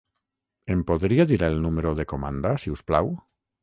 Em 0.75 0.81
podria 0.93 1.27
dir 1.33 1.39
el 1.51 1.61
número 1.69 1.95
de 2.03 2.09
comanda 2.17 2.59
si 2.67 2.79
us 2.79 2.89
plau? 2.93 3.17